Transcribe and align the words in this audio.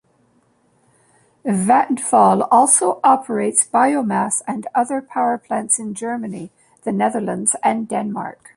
Vattenfall 1.45 2.47
also 2.49 2.99
operates 3.03 3.67
biomass 3.67 4.41
and 4.47 4.65
other 4.73 4.99
power 4.99 5.37
plants 5.37 5.77
in 5.77 5.93
Germany, 5.93 6.49
the 6.81 6.91
Netherlands 6.91 7.55
and 7.63 7.87
Denmark. 7.87 8.49